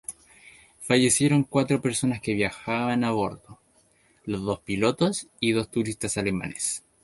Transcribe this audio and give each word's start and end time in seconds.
Fallecieron 0.79 1.43
cuatro 1.43 1.79
personas 1.79 2.21
que 2.21 2.33
viajaban 2.33 3.03
a 3.03 3.11
bordo: 3.11 3.59
los 4.25 4.41
dos 4.41 4.59
pilotos 4.61 5.27
y 5.39 5.51
dos 5.51 5.69
turistas 5.69 6.17
alemanes. 6.17 6.83